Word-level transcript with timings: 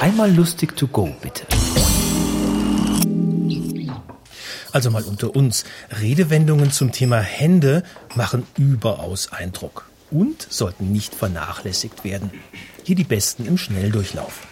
Einmal 0.00 0.30
lustig 0.30 0.76
to 0.76 0.86
go, 0.86 1.08
bitte. 1.22 1.46
Also 4.72 4.90
mal 4.90 5.02
unter 5.04 5.34
uns. 5.34 5.64
Redewendungen 6.02 6.70
zum 6.70 6.92
Thema 6.92 7.18
Hände 7.18 7.82
machen 8.14 8.46
überaus 8.58 9.32
Eindruck 9.32 9.88
und 10.10 10.46
sollten 10.50 10.92
nicht 10.92 11.14
vernachlässigt 11.14 12.04
werden. 12.04 12.30
Hier 12.84 12.94
die 12.94 13.04
besten 13.04 13.46
im 13.46 13.56
Schnelldurchlauf. 13.56 14.46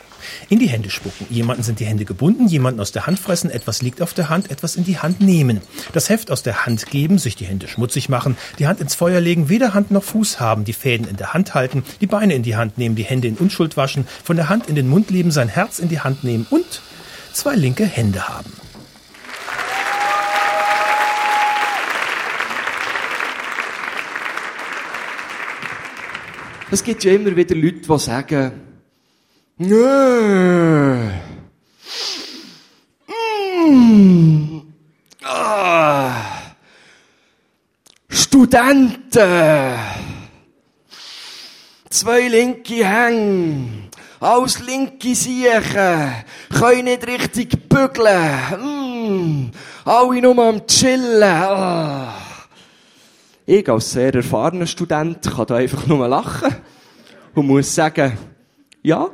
In 0.48 0.58
die 0.58 0.68
Hände 0.68 0.90
spucken. 0.90 1.26
Jemanden 1.30 1.62
sind 1.62 1.80
die 1.80 1.86
Hände 1.86 2.04
gebunden, 2.04 2.48
jemanden 2.48 2.80
aus 2.80 2.92
der 2.92 3.06
Hand 3.06 3.18
fressen, 3.18 3.50
etwas 3.50 3.82
liegt 3.82 4.02
auf 4.02 4.14
der 4.14 4.28
Hand, 4.28 4.50
etwas 4.50 4.76
in 4.76 4.84
die 4.84 4.98
Hand 4.98 5.20
nehmen. 5.20 5.60
Das 5.92 6.08
Heft 6.08 6.30
aus 6.30 6.42
der 6.42 6.66
Hand 6.66 6.86
geben, 6.86 7.18
sich 7.18 7.36
die 7.36 7.46
Hände 7.46 7.68
schmutzig 7.68 8.08
machen, 8.08 8.36
die 8.58 8.66
Hand 8.66 8.80
ins 8.80 8.94
Feuer 8.94 9.20
legen, 9.20 9.48
weder 9.48 9.74
Hand 9.74 9.90
noch 9.90 10.04
Fuß 10.04 10.40
haben, 10.40 10.64
die 10.64 10.72
Fäden 10.72 11.06
in 11.06 11.16
der 11.16 11.34
Hand 11.34 11.54
halten, 11.54 11.84
die 12.00 12.06
Beine 12.06 12.34
in 12.34 12.42
die 12.42 12.56
Hand 12.56 12.78
nehmen, 12.78 12.94
die 12.96 13.04
Hände 13.04 13.28
in 13.28 13.36
Unschuld 13.36 13.76
waschen, 13.76 14.06
von 14.22 14.36
der 14.36 14.48
Hand 14.48 14.68
in 14.68 14.74
den 14.74 14.88
Mund 14.88 15.10
leben, 15.10 15.30
sein 15.30 15.48
Herz 15.48 15.78
in 15.78 15.88
die 15.88 16.00
Hand 16.00 16.24
nehmen 16.24 16.46
und 16.50 16.82
zwei 17.32 17.54
linke 17.54 17.84
Hände 17.84 18.28
haben. 18.28 18.52
Es 26.70 26.82
gibt 26.82 27.04
ja 27.04 27.12
immer 27.12 27.36
wieder 27.36 27.54
Leute, 27.54 27.82
die 27.88 27.98
sagen, 28.00 28.52
Nö. 29.56 31.10
Mm. 33.06 34.62
Ah. 35.22 36.12
Studenten. 38.08 39.78
Zwei 41.88 42.26
linke 42.26 42.84
Hänge. 42.84 43.90
Als 44.18 44.58
linke 44.58 45.14
Siechen. 45.14 46.24
Können 46.52 46.84
nicht 46.84 47.06
richtig 47.06 47.68
bügeln. 47.68 48.30
Mm. 48.58 49.50
Alle 49.84 50.20
nur 50.20 50.38
am 50.44 50.66
Chillen. 50.66 51.22
Ah. 51.22 52.12
Ich 53.46 53.68
als 53.68 53.92
sehr 53.92 54.12
erfahrener 54.12 54.66
Student 54.66 55.22
kann 55.22 55.46
da 55.46 55.54
einfach 55.54 55.86
nur 55.86 56.08
lachen. 56.08 56.56
Und 57.36 57.46
muss 57.46 57.72
sagen, 57.72 58.18
ja, 58.82 59.10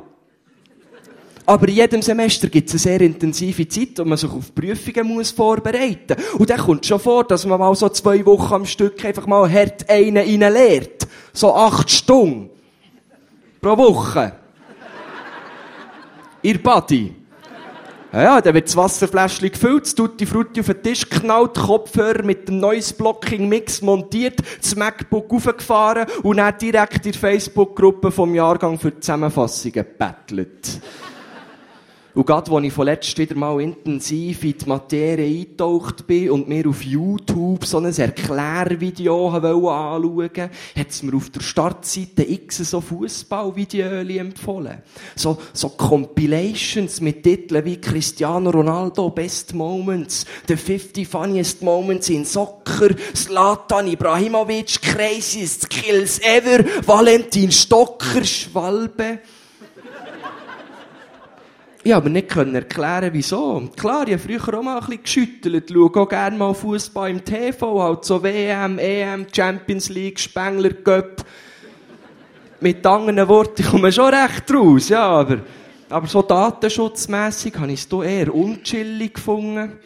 aber 1.51 1.67
in 1.67 1.75
jedem 1.75 2.01
Semester 2.01 2.47
gibt 2.47 2.69
es 2.69 2.73
eine 2.75 2.79
sehr 2.79 3.01
intensive 3.01 3.67
Zeit, 3.67 3.99
wo 3.99 4.05
man 4.05 4.17
sich 4.17 4.29
auf 4.31 4.55
Prüfungen 4.55 5.05
muss 5.05 5.31
vorbereiten 5.31 6.15
muss. 6.17 6.39
Und 6.39 6.49
dann 6.49 6.59
kommt 6.59 6.85
schon 6.85 6.99
vor, 6.99 7.25
dass 7.25 7.45
man 7.45 7.59
mal 7.59 7.75
so 7.75 7.89
zwei 7.89 8.25
Wochen 8.25 8.53
am 8.53 8.65
Stück 8.65 9.03
einfach 9.03 9.27
mal 9.27 9.51
hart 9.51 9.89
einen 9.89 10.17
rein 10.17 10.53
lehrt. 10.53 11.07
So 11.33 11.53
acht 11.53 11.89
Stunden. 11.91 12.49
Pro 13.61 13.77
Woche. 13.77 14.31
Ihr 16.41 16.63
Buddy. 16.63 17.15
Ja, 18.13 18.23
ja, 18.23 18.41
dann 18.41 18.53
wird 18.53 18.67
das 18.67 18.75
Wasserfläschchen 18.77 19.51
gefüllt, 19.51 19.83
das 19.83 19.95
Tutti 19.95 20.25
Frutti 20.25 20.61
auf 20.61 20.67
den 20.67 20.83
Tisch 20.83 21.09
knallt, 21.09 21.55
Kopfhörer 21.55 22.23
mit 22.23 22.47
dem 22.47 22.59
Noise 22.59 22.93
Blocking 22.93 23.47
Mix 23.47 23.81
montiert, 23.81 24.39
das 24.61 24.75
MacBook 24.75 25.31
aufgefahren 25.31 26.07
und 26.23 26.37
dann 26.37 26.57
direkt 26.57 27.05
in 27.05 27.11
der 27.11 27.21
Facebook-Gruppe 27.21 28.11
vom 28.11 28.35
Jahrgang 28.35 28.77
für 28.79 28.91
die 28.91 28.99
Zusammenfassungen 28.99 29.73
gebettelt. 29.73 30.81
Und 32.13 32.25
gerade, 32.25 32.51
als 32.51 32.65
ich 32.65 32.73
vorletzt 32.73 33.17
wieder 33.17 33.35
mal 33.35 33.61
intensiv 33.61 34.43
in 34.43 34.57
die 34.57 34.65
Materie 34.65 35.41
eingetaucht 35.41 36.05
bin 36.07 36.31
und 36.31 36.49
mir 36.49 36.67
auf 36.67 36.83
YouTube 36.83 37.65
so 37.65 37.77
ein 37.77 37.85
Erklärvideo 37.85 39.29
anschauen 39.29 40.15
wollte, 40.15 40.49
hat 40.75 40.89
es 40.89 41.03
mir 41.03 41.15
auf 41.15 41.29
der 41.29 41.39
Startseite 41.39 42.29
x 42.29 42.57
so 42.57 42.81
Fußballvideos 42.81 44.09
empfohlen. 44.09 44.81
So, 45.15 45.37
so 45.53 45.69
Compilations 45.69 46.99
mit 46.99 47.23
Titeln 47.23 47.63
wie 47.63 47.79
Cristiano 47.79 48.49
Ronaldo 48.49 49.09
Best 49.09 49.53
Moments, 49.53 50.25
The 50.47 50.57
50 50.57 51.07
Funniest 51.07 51.61
Moments 51.61 52.09
in 52.09 52.25
Soccer, 52.25 52.89
Zlatan 53.13 53.87
Ibrahimovic, 53.87 54.81
Craziest 54.81 55.69
Kills 55.69 56.19
Ever, 56.19 56.65
Valentin 56.85 57.51
Stocker, 57.51 58.23
Schwalbe. 58.25 59.19
Ich 61.83 61.95
aber 61.95 62.09
nicht 62.09 62.29
können 62.29 62.53
erklären, 62.53 63.09
wieso. 63.11 63.67
Klar, 63.75 64.07
ich 64.07 64.13
habe 64.13 64.19
früher 64.19 64.59
auch 64.59 64.63
mal 64.63 64.77
ein 64.77 64.85
bisschen 64.85 65.03
geschüttelt, 65.03 65.71
schaue 65.71 65.95
auch 65.95 66.07
gerne 66.07 66.37
mal 66.37 66.53
Fußball 66.53 67.09
im 67.09 67.25
TV, 67.25 67.81
halt 67.81 68.05
so 68.05 68.21
WM, 68.21 68.77
EM, 68.77 69.25
Champions 69.33 69.89
League, 69.89 70.19
Spengler, 70.19 70.73
Cup. 70.73 71.25
Mit 72.59 72.85
anderen 72.85 73.27
Worten, 73.27 73.63
ich 73.63 73.67
komme 73.67 73.91
schon 73.91 74.13
recht 74.13 74.53
raus, 74.53 74.89
ja, 74.89 75.07
aber, 75.07 75.39
aber 75.89 76.05
so 76.05 76.21
datenschutzmässig 76.21 77.55
habe 77.57 77.71
ich 77.71 77.87
es 77.91 77.91
eher 77.91 78.31
unchillig 78.31 79.15
gefunden. 79.15 79.79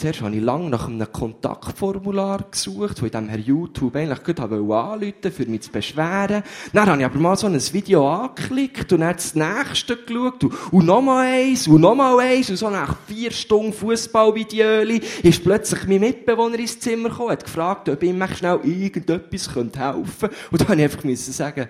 Zuerst 0.00 0.22
habe 0.22 0.34
ich 0.34 0.42
lange 0.42 0.70
nach 0.70 0.88
einem 0.88 1.12
Kontaktformular 1.12 2.46
gesucht, 2.50 3.02
wo 3.02 3.04
ich 3.04 3.12
dem 3.12 3.28
Herr 3.28 3.38
YouTube 3.38 3.94
eigentlich 3.94 4.24
gut 4.24 4.40
anrufen 4.40 5.12
für 5.30 5.44
mich 5.44 5.60
zu 5.60 5.70
beschweren. 5.70 6.42
Dann 6.72 6.88
habe 6.88 7.00
ich 7.00 7.04
aber 7.04 7.18
mal 7.18 7.36
so 7.36 7.46
ein 7.46 7.60
Video 7.74 8.10
angeklickt 8.10 8.90
und 8.94 9.00
dann 9.00 9.12
das 9.14 9.34
nächste 9.34 9.98
geschaut 9.98 10.42
und, 10.72 10.86
nochmal 10.86 11.26
eins 11.26 11.68
und 11.68 11.82
nochmal 11.82 12.18
eins 12.18 12.48
und 12.48 12.56
so 12.56 12.70
nach 12.70 12.96
vier 13.08 13.30
Stunden 13.30 13.74
Fußballvideo 13.74 14.80
ist 15.22 15.44
plötzlich 15.44 15.86
mein 15.86 16.00
Mitbewohner 16.00 16.58
ins 16.58 16.80
Zimmer 16.80 17.10
gekommen, 17.10 17.32
hat 17.32 17.44
gefragt, 17.44 17.90
ob 17.90 18.02
ich 18.02 18.10
mir 18.14 18.28
schnell 18.28 18.58
irgendetwas 18.62 19.54
helfen 19.54 19.70
könnte. 19.70 20.30
Und 20.50 20.60
dann 20.62 20.68
habe 20.68 20.80
ich 20.80 20.84
einfach 20.84 21.16
sagen, 21.16 21.68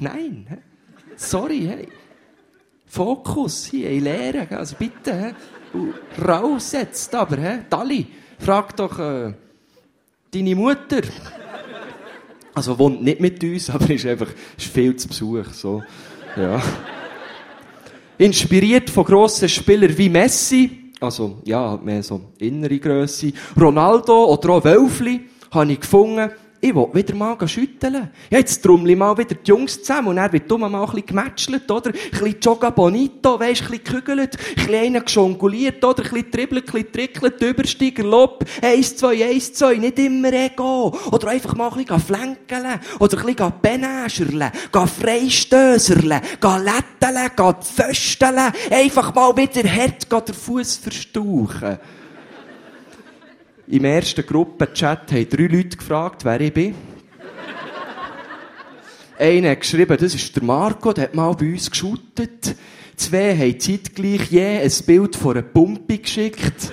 nein, 0.00 0.58
sorry, 1.16 1.66
hey. 1.66 1.88
Fokus 2.86 3.66
hier, 3.66 3.90
in 3.90 4.04
Lehre, 4.04 4.48
also 4.56 4.74
bitte, 4.78 5.34
raus 6.26 6.72
jetzt 6.72 7.14
aber, 7.14 7.36
hä? 7.36 7.58
Dali, 7.68 8.06
frag 8.38 8.76
doch 8.76 8.98
äh, 8.98 9.32
deine 10.32 10.54
Mutter. 10.54 11.02
Also 12.54 12.78
wohnt 12.78 13.02
nicht 13.02 13.20
mit 13.20 13.42
uns, 13.42 13.70
aber 13.74 13.90
ist 13.90 14.06
einfach 14.06 14.28
ist 14.56 14.66
viel 14.66 14.96
zu 14.96 15.08
Besuch. 15.08 15.52
So. 15.52 15.82
Ja. 16.36 16.60
Inspiriert 18.18 18.90
von 18.90 19.04
grossen 19.04 19.48
Spielern 19.48 19.96
wie 19.96 20.08
Messi, 20.08 20.92
also 21.00 21.38
ja, 21.44 21.78
mehr 21.82 22.02
so 22.02 22.20
innere 22.38 22.78
Größe, 22.78 23.32
Ronaldo 23.58 24.24
oder 24.32 24.50
auch 24.50 24.64
Wölfli, 24.64 25.20
habe 25.52 25.72
ich 25.72 25.80
gefunden, 25.80 26.30
ich 26.60 26.74
will 26.74 26.88
wieder 26.92 27.14
mal 27.14 27.36
schütteln. 27.46 28.10
Ja, 28.30 28.38
jetzt 28.38 28.62
trommel 28.62 28.96
mal 28.96 29.16
wieder 29.16 29.34
die 29.34 29.48
Jungs 29.48 29.80
zusammen 29.80 30.08
und 30.08 30.16
dann 30.16 30.32
wird 30.32 30.50
dumm 30.50 30.60
mal 30.62 30.74
ein 30.74 30.86
bisschen 30.86 31.06
gematschelt, 31.06 31.70
oder? 31.70 31.90
Ein 31.90 32.10
bisschen 32.10 32.40
Joga 32.40 32.70
Bonito, 32.70 33.38
weisst, 33.38 33.62
ein 33.62 33.68
bisschen 33.68 33.84
gekügelt, 33.84 34.36
ein 34.36 34.54
bisschen 34.54 34.74
einen 34.74 35.04
geschonguliert, 35.04 35.84
oder? 35.84 36.02
Ein 36.02 36.10
bisschen 36.10 36.30
dribbelt, 36.30 36.66
ein 36.66 36.72
bisschen 36.72 36.92
trickelt, 36.92 37.42
Übersteiger, 37.42 38.02
Lob, 38.02 38.44
eins, 38.60 38.96
zwei, 38.96 39.24
eins, 39.24 39.52
zwei, 39.52 39.74
nicht 39.76 39.98
immer 40.00 40.32
Ego. 40.32 40.96
Oder 41.12 41.28
einfach 41.28 41.54
mal 41.54 41.70
ein 41.70 41.84
bisschen 41.84 42.00
flankeln, 42.00 42.80
oder 42.98 43.18
ein 43.18 43.26
bisschen 43.26 43.52
benäscherle, 43.62 44.52
freistöserle, 44.72 46.20
letteln, 46.42 47.56
fösteln, 47.60 48.52
einfach 48.70 49.14
mal 49.14 49.36
wieder 49.36 49.68
hart 49.68 50.10
den 50.10 50.34
Fuß 50.34 50.76
verstauchen. 50.76 51.78
Im 53.70 53.84
ersten 53.84 54.24
Gruppenchat 54.24 55.12
haben 55.12 55.28
drei 55.28 55.46
Leute 55.46 55.76
gefragt, 55.76 56.24
wer 56.24 56.40
ich 56.40 56.54
bin. 56.54 56.74
Einer 59.18 59.50
hat 59.50 59.60
geschrieben, 59.60 59.96
das 60.00 60.14
ist 60.14 60.34
der 60.34 60.42
Marco, 60.42 60.92
der 60.94 61.04
hat 61.04 61.14
mal 61.14 61.34
bei 61.34 61.52
uns 61.52 61.70
geschootet. 61.70 62.56
Zwei 62.96 63.36
haben 63.36 63.60
zeitgleich 63.60 64.30
je 64.30 64.60
ein 64.60 64.72
Bild 64.86 65.16
von 65.16 65.32
einer 65.32 65.42
Pumpe 65.42 65.98
geschickt. 65.98 66.72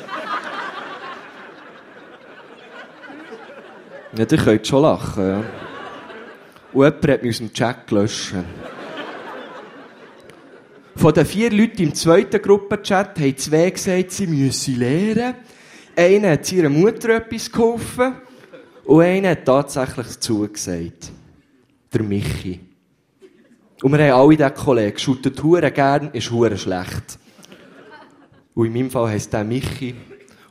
ja, 4.16 4.20
ihr 4.20 4.38
könnt 4.38 4.66
schon 4.66 4.82
lachen, 4.82 5.28
ja. 5.28 5.44
Und 6.72 6.86
jemand 6.86 7.08
hat 7.10 7.24
mich 7.24 7.32
aus 7.32 7.38
dem 7.40 7.54
Chat 7.54 7.88
gelöscht. 7.88 8.34
Von 10.96 11.14
den 11.14 11.26
vier 11.26 11.52
Leuten 11.52 11.84
im 11.84 11.94
zweiten 11.94 12.42
Gruppenchat 12.42 13.20
haben 13.20 13.38
zwei 13.38 13.70
gesagt, 13.70 14.12
sie 14.12 14.28
müssen 14.28 14.80
lernen. 14.80 15.36
Einer 15.96 16.32
hat 16.32 16.52
ihrer 16.52 16.70
Mutter 16.70 17.10
etwas 17.10 17.52
geholfen 17.52 18.16
und 18.84 19.02
einer 19.02 19.30
hat 19.30 19.46
tatsächlich 19.46 20.20
zugesagt. 20.20 21.12
Der 21.94 22.04
Michi. 22.04 22.60
Und 23.82 23.92
wir 23.92 24.12
haben 24.12 24.20
alle 24.20 24.36
diesen 24.36 24.54
Kollegen. 24.54 24.98
Schuttet 24.98 25.42
Huren 25.42 25.74
gern, 25.74 26.10
ist 26.12 26.32
Huren 26.32 26.58
schlecht. 26.58 27.18
Und 28.54 28.68
in 28.68 28.74
meinem 28.74 28.92
Fall 28.92 29.10
heisst 29.10 29.32
der 29.32 29.44
Michi 29.44 29.96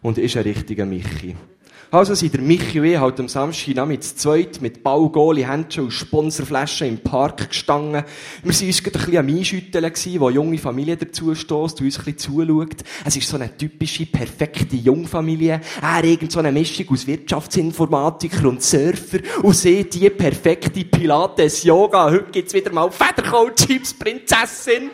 und 0.03 0.19
ist 0.19 0.37
ein 0.37 0.43
richtiger 0.43 0.87
Michi. 0.87 1.37
Also 1.95 2.13
sind 2.15 2.35
der 2.35 2.41
Michi 2.41 2.81
und 2.81 2.87
ich 2.87 2.99
halt 2.99 3.21
am 3.21 3.29
Samstag 3.29 3.87
mit 3.87 4.03
zweit 4.03 4.61
mit 4.61 4.83
Ball, 4.83 5.09
Goalie, 5.11 5.49
Händchen 5.49 5.85
und 5.85 5.93
Sponsorflaschen 5.93 6.89
im 6.89 6.99
Park 6.99 7.51
gestanden. 7.51 8.03
Wir 8.43 8.53
waren 8.53 8.67
uns 8.67 8.83
gerade 8.83 8.99
ein 8.99 9.05
bisschen 9.05 9.19
am 9.19 9.29
Einschütteln 9.29 9.85
gewesen, 9.85 10.21
wo 10.21 10.29
junge 10.29 10.59
Familie 10.59 10.97
dazu 10.97 11.33
stößt 11.33 11.81
und 11.81 11.87
uns 11.87 11.99
ein 12.01 12.05
bisschen 12.05 12.19
zuschaut. 12.19 12.83
Es 13.05 13.15
ist 13.15 13.29
so 13.29 13.37
eine 13.37 13.57
typische, 13.57 14.07
perfekte 14.07 14.75
Jungfamilie. 14.75 15.61
Er 15.81 16.03
irgend 16.03 16.33
so 16.33 16.41
eine 16.41 16.51
Mischung 16.51 16.87
aus 16.91 17.07
Wirtschaftsinformatiker 17.07 18.49
und 18.49 18.61
Surfer 18.61 19.19
und 19.45 19.55
sie 19.55 19.85
die 19.85 20.11
perfekte 20.11 20.85
Pilates-Yoga. 20.85 22.11
Heute 22.11 22.31
gibt's 22.33 22.55
wieder 22.55 22.73
mal 22.73 22.91
Federcoach-Chips, 22.91 23.95
Prinzessin. 23.95 24.91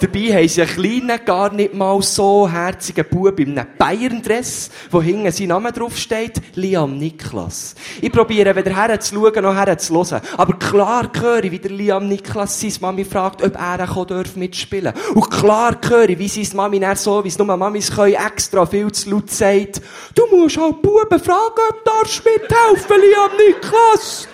Dabei 0.00 0.32
haben 0.32 0.48
sie 0.48 0.62
einen 0.62 0.70
kleinen, 0.70 1.24
gar 1.24 1.52
nicht 1.52 1.74
mal 1.74 2.00
so 2.02 2.48
herzigen 2.48 3.04
Bub 3.10 3.40
in 3.40 3.58
einem 3.58 3.68
Bayern-Dress, 3.76 4.70
wo 4.92 5.02
hinten 5.02 5.32
sein 5.32 5.48
Name 5.48 5.72
draufsteht, 5.72 6.40
Liam 6.54 6.98
Niklas. 6.98 7.74
Ich 8.00 8.12
probiere 8.12 8.54
weder 8.54 8.76
herzuschauen 8.76 9.42
noch 9.42 9.56
herzzuhören. 9.56 10.20
Aber 10.36 10.56
klar 10.56 11.10
höre 11.20 11.42
ich, 11.42 11.50
wie 11.50 11.58
der 11.58 11.72
Liam 11.72 12.06
Niklas 12.06 12.60
seine 12.60 12.74
Mami 12.80 13.04
fragt, 13.04 13.42
ob 13.42 13.56
er 13.56 13.90
auch 13.90 14.36
mitspielen 14.36 14.94
darf. 14.94 15.10
Und 15.10 15.30
klar 15.30 15.76
höre 15.88 16.10
ich, 16.10 16.18
wie 16.18 16.28
seine 16.28 16.56
Mami 16.56 16.78
dann 16.78 16.96
so, 16.96 17.24
wie 17.24 17.28
es 17.28 17.38
nur 17.38 17.56
Mamis 17.56 17.92
können, 17.92 18.14
extra 18.14 18.66
viel 18.66 18.92
zu 18.92 19.10
laut 19.10 19.30
sagt, 19.30 19.82
du 20.14 20.26
musst 20.30 20.58
auch 20.58 20.74
Buben 20.74 21.18
fragen, 21.18 21.62
ob 21.70 21.84
du 21.84 21.90
mithelfen 22.24 23.00
Liam 23.00 23.30
Niklas. 23.36 24.28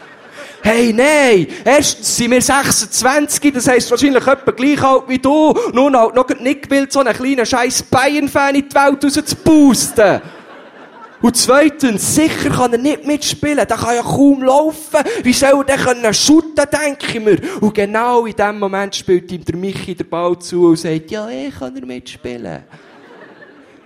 Hey, 0.66 0.94
nein! 0.94 1.46
Erstens 1.62 2.16
sind 2.16 2.30
wir 2.30 2.40
26, 2.40 3.52
das 3.52 3.68
heisst 3.68 3.90
wahrscheinlich 3.90 4.26
etwa 4.26 4.50
gleich 4.50 4.82
alt 4.82 5.02
wie 5.08 5.18
du. 5.18 5.52
Nun 5.74 5.94
halt 5.94 6.14
noch 6.14 6.26
nicht 6.40 6.62
gewillt, 6.62 6.90
so 6.90 7.00
einen 7.00 7.12
kleinen 7.12 7.44
scheiß 7.44 7.82
Bayern-Fan 7.82 8.54
in 8.54 8.66
die 8.66 8.74
Welt 8.74 9.04
rauszuboosten. 9.04 10.22
Und 11.20 11.36
zweitens, 11.36 12.14
sicher 12.14 12.48
kann 12.48 12.72
er 12.72 12.78
nicht 12.78 13.06
mitspielen. 13.06 13.58
Der 13.58 13.76
kann 13.76 13.94
ja 13.94 14.00
kaum 14.00 14.42
laufen. 14.42 15.00
Wie 15.22 15.34
soll 15.34 15.66
er 15.66 15.94
denn 15.94 16.14
shooten, 16.14 16.54
denke 16.56 17.08
ich 17.08 17.20
mir. 17.22 17.38
Und 17.60 17.74
genau 17.74 18.24
in 18.24 18.34
dem 18.34 18.58
Moment 18.58 18.96
spielt 18.96 19.30
ihm 19.32 19.44
der 19.44 19.56
Michi 19.56 19.94
den 19.94 20.08
Ball 20.08 20.38
zu 20.38 20.68
und 20.68 20.78
sagt, 20.78 21.10
ja, 21.10 21.28
ich 21.28 21.58
kann 21.58 21.76
er 21.76 21.84
mitspielen. 21.84 22.62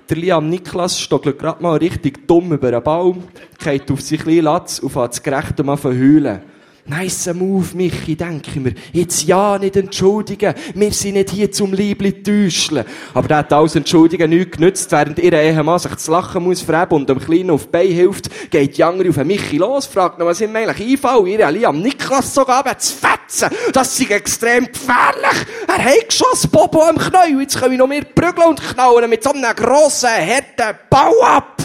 Der 0.08 0.16
Liam 0.16 0.48
Niklas 0.48 1.00
stockelt 1.00 1.40
gerade 1.40 1.60
mal 1.60 1.76
richtig 1.76 2.28
dumm 2.28 2.52
über 2.52 2.68
einen 2.68 2.84
Baum, 2.84 3.24
geht 3.58 3.90
auf 3.90 4.00
sich 4.00 4.22
kleinen 4.22 4.44
Latz 4.44 4.78
und 4.78 4.90
fährt 4.90 5.10
das 5.10 5.22
Gerechte 5.24 5.64
mal 5.64 5.76
verheulen. 5.76 6.40
Nice 6.88 7.34
Move, 7.34 7.76
Michi, 7.76 8.16
denke 8.16 8.58
mir. 8.60 8.72
Jetzt 8.94 9.24
ja 9.24 9.58
nicht 9.58 9.76
entschuldigen. 9.76 10.54
Wir 10.74 10.90
sind 10.92 11.14
nicht 11.14 11.28
hier 11.28 11.52
zum 11.52 11.74
Liebli 11.74 12.22
täuscheln. 12.22 12.86
Aber 13.12 13.28
der 13.28 13.36
hat 13.38 13.52
alles 13.52 13.76
Entschuldigen 13.76 14.30
nichts 14.30 14.56
genützt. 14.56 14.90
Während 14.90 15.18
ihr 15.18 15.34
Ehemann 15.34 15.78
sich 15.78 15.94
zu 15.96 16.10
lachen 16.10 16.42
muss 16.42 16.62
verheben 16.62 16.94
und 16.94 17.08
dem 17.10 17.20
Kleinen 17.20 17.50
auf 17.50 17.64
die 17.64 17.70
Beine 17.72 17.90
hilft, 17.90 18.50
geht 18.50 18.78
die 18.78 18.84
andere 18.84 19.10
auf 19.10 19.16
den 19.16 19.26
Michi 19.26 19.58
los, 19.58 19.84
fragt 19.84 20.18
noch, 20.18 20.24
was 20.24 20.40
ihm 20.40 20.56
eigentlich 20.56 20.92
einfällt. 21.04 21.26
Ihr 21.26 21.50
Liam 21.50 21.82
Niklas 21.82 22.34
sogar 22.34 22.78
zu 22.78 22.94
fetzen. 22.94 23.54
Das 23.74 24.00
ist 24.00 24.10
extrem 24.10 24.64
gefährlich. 24.64 25.46
Er 25.66 25.84
hat 25.84 26.08
geschossen, 26.08 26.50
Bobo 26.50 26.84
am 26.84 26.96
Knäuel. 26.96 27.42
Jetzt 27.42 27.58
können 27.58 27.72
wir 27.72 27.78
noch 27.78 27.86
mehr 27.86 28.04
prügeln 28.04 28.48
und 28.48 28.62
knallen 28.62 29.10
mit 29.10 29.22
so 29.22 29.32
einem 29.32 29.54
grossen, 29.54 30.08
harten 30.08 30.78
Bau 30.88 31.22
ab. 31.22 31.62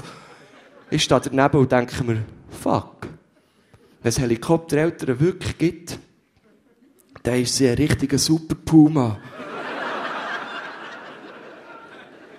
Ich 0.90 1.04
stehe 1.04 1.22
daneben 1.22 1.60
und 1.60 1.72
denke 1.72 2.04
mir, 2.04 2.24
fuck 2.62 3.13
wenn 4.04 4.10
es 4.10 4.20
Helikoptereltern 4.20 5.20
wirklich 5.22 5.58
gibt, 5.58 5.98
dann 7.24 7.40
ist 7.42 7.56
sie 7.56 7.70
ein 7.70 7.76
richtiger 7.76 8.18
Super 8.18 8.56
Puma. 8.56 9.18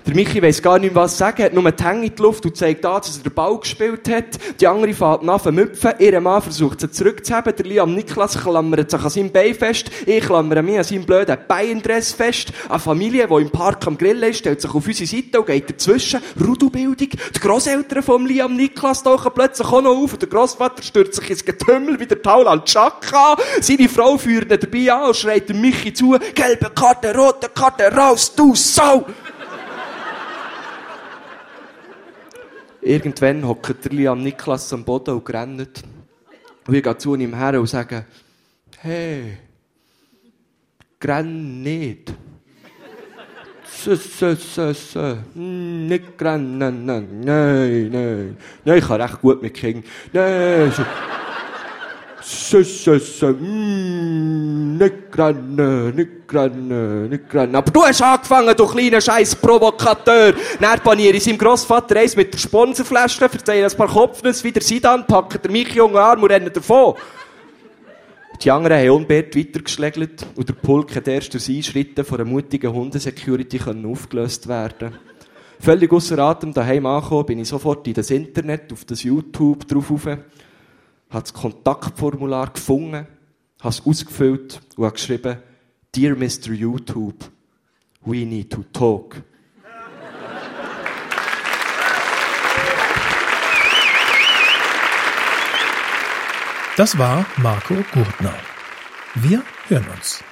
Der 0.06 0.14
Michi 0.14 0.42
weiss 0.42 0.60
gar 0.60 0.78
nicht, 0.78 0.94
was 0.94 1.16
sagen, 1.16 1.42
hat 1.42 1.54
nur 1.54 1.72
die 1.72 1.82
Hänge 1.82 2.04
in 2.04 2.14
die 2.14 2.20
Luft 2.20 2.44
und 2.44 2.54
zeigt 2.54 2.84
an, 2.84 3.00
dass 3.00 3.16
er 3.16 3.22
den 3.22 3.32
Ball 3.32 3.58
gespielt 3.58 4.06
hat. 4.10 4.38
Die 4.60 4.66
andere 4.66 4.92
fährt 4.92 5.26
an 5.26 5.40
zu 5.40 5.50
müpfen. 5.50 5.92
Ihr 5.98 6.20
Mann 6.20 6.42
versucht 6.42 6.82
sie 6.82 6.90
zurückzuheben. 6.90 7.54
Der 7.56 7.64
Liam 7.64 7.94
Niklas 7.94 8.38
klammert 8.38 8.90
sich 8.90 9.00
an 9.00 9.08
seinem 9.08 9.32
Bein 9.32 9.54
fest. 9.54 9.90
Ich 10.04 10.22
klammere 10.22 10.62
mich 10.62 10.76
an 10.76 10.84
seinem 10.84 11.06
blöden 11.06 11.38
Beiendress 11.48 12.12
fest. 12.12 12.52
Eine 12.68 12.80
Familie, 12.80 13.26
die 13.26 13.34
im 13.34 13.50
Park 13.50 13.86
am 13.86 13.96
Grill 13.96 14.22
ist, 14.24 14.40
stellt 14.40 14.60
sich 14.60 14.74
auf 14.74 14.86
unsere 14.86 15.06
Seite 15.06 15.40
und 15.40 15.46
geht 15.46 15.70
dazwischen. 15.70 16.20
Rudelbildung. 16.38 17.08
Die 17.08 17.40
Grosseltern 17.40 18.02
von 18.02 18.26
Liam 18.26 18.56
Niklas 18.56 19.02
tauchen 19.02 19.32
plötzlich 19.34 19.68
auch 19.68 19.80
noch 19.80 19.96
auf 19.96 20.12
und 20.12 20.20
der 20.20 20.28
Grossvater 20.28 20.82
stürzt 20.82 21.14
sich 21.14 21.30
ins 21.30 21.44
Getümmel 21.46 21.98
wie 21.98 22.06
der 22.06 22.20
Tauland 22.20 22.66
Chaka. 22.66 23.38
Seine 23.62 23.88
Frau 23.88 24.18
führt 24.18 24.52
ihn 24.52 24.58
dabei 24.60 24.92
an 24.92 25.08
und 25.08 25.16
schreit 25.16 25.48
dem 25.48 25.62
Michi 25.62 25.94
zu. 25.94 26.18
Gelbe 26.34 26.70
Karte, 26.74 27.16
rote 27.16 27.48
Karte, 27.48 27.90
raus, 27.90 28.34
du 28.34 28.54
Sau! 28.54 29.06
Irgendwann 32.84 33.46
hockt 33.48 33.84
der 33.84 33.92
Liam 33.92 34.22
Niklas 34.22 34.70
am 34.74 34.84
Boden 34.84 35.14
und 35.14 35.30
rennt. 35.30 35.82
Und 36.66 36.74
ich 36.74 36.82
gehe 36.82 36.98
zu 36.98 37.14
ihm 37.14 37.34
her 37.34 37.58
und 37.58 37.66
sage, 37.66 38.04
hey, 38.80 39.38
grenn 41.00 41.62
nicht. 41.62 42.12
Sö, 43.64 43.96
sö, 43.96 44.36
sö, 44.36 44.74
sö. 44.74 45.16
Nicht 45.34 46.20
rennen, 46.20 46.58
nein, 46.58 46.84
nein, 47.20 47.90
nein. 47.90 48.36
Nein, 48.64 48.78
ich 48.78 48.86
kann 48.86 49.00
recht 49.00 49.20
gut 49.20 49.40
mit 49.42 49.54
Kindern. 49.54 49.84
Nein. 50.12 50.72
Süße, 52.22 53.32
mm, 53.32 54.23
nicht 54.84 55.18
rennen, 55.18 55.94
nicht 55.94 56.32
rennen, 56.32 57.08
nicht 57.08 57.34
rennen. 57.34 57.54
Aber 57.56 57.70
du 57.70 57.82
hast 57.82 58.02
angefangen, 58.02 58.54
du 58.56 58.66
kleiner 58.66 59.00
scheiß 59.00 59.36
Provokateur. 59.36 60.34
Dann 60.60 60.80
paniere 60.80 61.16
ich 61.16 61.24
seinem 61.24 61.38
Grossvater 61.38 61.96
eins 61.96 62.16
mit 62.16 62.32
der 62.32 62.38
Sponsorflasche, 62.38 63.28
verteile 63.28 63.66
ein 63.66 63.76
paar 63.76 63.88
Kopfnüsse, 63.88 64.44
wieder 64.44 64.60
Sidan, 64.60 65.06
packen 65.06 65.40
der 65.42 65.50
mich 65.50 65.74
junge 65.74 66.00
Arm 66.00 66.22
und 66.22 66.30
rennen 66.30 66.52
davon. 66.52 66.94
Die 68.42 68.50
anderen 68.50 68.78
haben 68.78 68.90
unbeirrt 68.90 69.36
weitergeschlägelt 69.36 70.26
und 70.34 70.48
der 70.48 70.54
Pulk 70.54 70.94
hat 70.96 71.08
erst 71.08 71.34
durch 71.34 71.48
Einschritten 71.48 72.04
von 72.04 72.20
einer 72.20 72.28
mutigen 72.28 72.72
Hundesecurity 72.72 73.60
aufgelöst 73.60 74.48
werden 74.48 74.98
Völlig 75.60 75.92
außer 75.92 76.18
Atem 76.18 76.52
daheim 76.52 76.84
angekommen, 76.84 77.26
bin 77.26 77.38
ich 77.38 77.48
sofort 77.48 77.86
in 77.86 77.94
das 77.94 78.10
Internet, 78.10 78.72
auf 78.72 78.84
das 78.84 79.02
YouTube 79.02 79.66
drauf 79.66 79.90
habe 81.14 81.22
das 81.22 81.32
Kontaktformular 81.32 82.52
gefunden, 82.52 83.06
habe 83.64 83.74
es 83.74 83.86
ausgefüllt 83.86 84.60
und 84.76 84.84
habe 84.84 84.94
geschrieben, 84.94 85.38
Dear 85.94 86.14
Mr. 86.16 86.52
YouTube, 86.52 87.24
we 88.04 88.26
need 88.26 88.50
to 88.50 88.62
talk. 88.72 89.22
Das 96.76 96.98
war 96.98 97.24
Marco 97.36 97.74
Gurtner. 97.92 98.34
Wir 99.14 99.42
hören 99.68 99.86
uns. 99.96 100.22